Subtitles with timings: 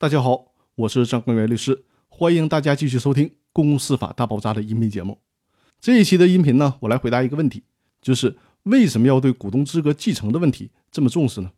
[0.00, 5.18] 大家好，我是张根源律师，欢迎大家继续收听《公司法大爆炸》的音频节目。
[5.80, 7.64] 这一期的音频呢，我来回答一个问题，
[8.00, 11.50] 就是为什么要对股东资格继承的问题这么重视呢？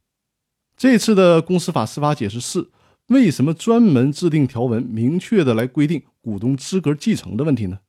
[0.75, 2.71] 这次的公司法司法解释四，
[3.09, 7.81] 为什么专门制定条文，明确的来规定股东资格继承的问题呢？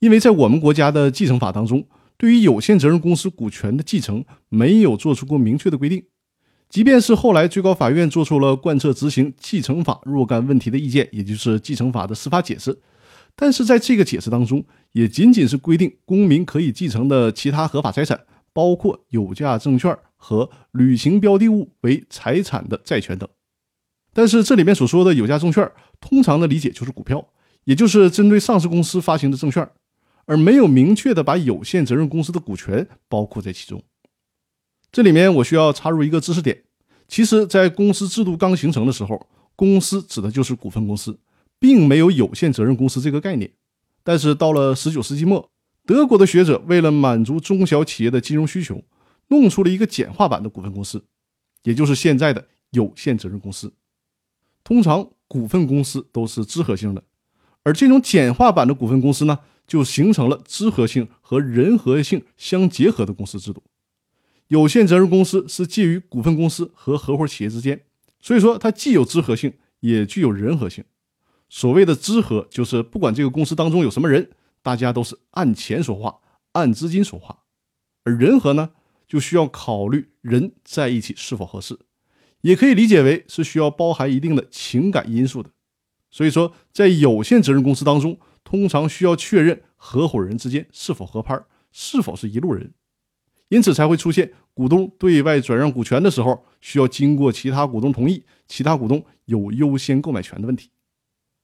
[0.00, 6.06] 因为在我们国家的继承法当中，对于有限责任公司股权的继承，没有做出过明确的规定。
[6.70, 12.80] 即便是后来最高法院做出了贯彻执行继承法若干问题的意见，也就是继承法的司法解释，
[13.34, 18.20] 但是在这个解释当中，也仅仅是规定公民可以继承的其他合法财产，
[18.52, 23.28] 包括有价证券和履行标的物为财产的债权等。
[24.12, 25.68] 但是这里面所说的有价证券，
[26.00, 27.26] 通常的理解就是股票，
[27.64, 29.68] 也就是针对上市公司发行的证券，
[30.26, 33.82] 而没有明确的把有限责任公司的股权包括在其中。
[34.92, 36.64] 这里面我需要插入一个知识点，
[37.10, 41.18] 其实，在公司制度刚形成的时候，公司指的就是股份公司，
[41.58, 43.50] 并没有有限责任公司这个概念。
[44.04, 45.50] 但是到了十九世纪末，
[45.84, 48.84] 德国的学者为了满足中小企业的金融需求，
[49.26, 51.02] 弄出了一个简化版的股份公司，
[51.64, 53.72] 也就是现在的有限责任公司。
[54.62, 57.02] 通常股份公司都是资合性的，
[57.64, 63.60] 而这种简化版的股份公司呢，就形成了资合性和人合性相结合的公司制度。
[64.50, 67.82] 有限责任公司是介于股份公司和合伙企业之间，
[68.20, 70.84] 所以说它既有资合性，也具有人合性。
[71.48, 74.28] 所谓的资合，就是不管这个公司当中有什么人，
[74.60, 76.18] 大家都是按钱说话，
[76.52, 77.44] 按资金说话；
[78.02, 78.70] 而人合呢，
[79.06, 81.78] 就需要考虑人在一起是否合适，
[82.40, 85.50] 也可以理解为是需要包含一定的情感因素的。
[86.10, 91.40] 所以说，在有限责任公司当中，通常需要确认合伙人之间是否合拍，
[91.70, 92.74] 是否是一路人。
[93.50, 100.70] 因此才会出现股东对外转让股权的时候，需要经过其他股东同意，其他股东有优先购买权的问题。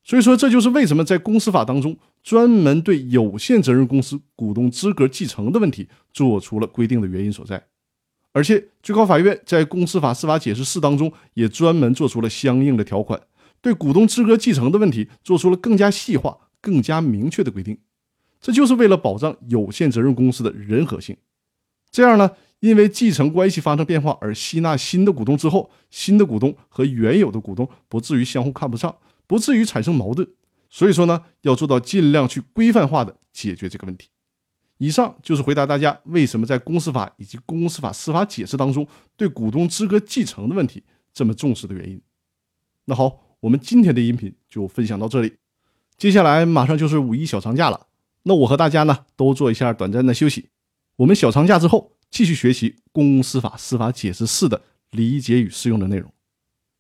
[0.05, 7.67] 所以说，这就是为什么在公司法当中专门对有限责任公司股东资格继承的问题做出了规定的原因所在。
[8.31, 13.21] 而且，最高法院在公司法司法解释四当中也专门做出了相应的条款，
[13.61, 17.77] 对股东资格继承的问题做出了更加细化、更加明确的规定。
[18.41, 21.17] 这就是为了保障有限责任公司的人和性。
[21.97, 22.31] 这样呢，
[22.61, 28.95] 因为继承关系发生变化而吸纳新的股东之后，新的股东和原有的股东不至于相互看不上，
[29.27, 30.29] 不至于产生矛盾。
[30.69, 34.11] 所以说呢，要做到尽量去规范化的解决这个问题。
[34.77, 38.87] 以上就是回答大家为什么在公司法以及公司法司法解释当中
[39.17, 40.83] 对股东资格继承的问题
[41.15, 41.99] 这么重视的原因。
[42.85, 45.33] 那好，我们今天的音频就分享到这里，
[45.97, 47.87] 接下来马上就是五一小长假了，
[48.25, 50.51] 那我和大家呢都做一下短暂的休息。
[50.97, 56.11] 我们小长假之后继续学习《公司法司法解释四》的理解与适用的内容。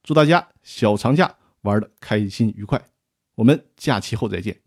[0.02, 2.82] 祝大家小长假玩的开心愉快！
[3.34, 4.65] 我们假期后再见。